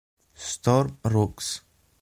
[0.33, 1.61] Storm Roux